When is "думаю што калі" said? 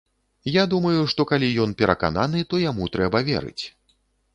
0.71-1.51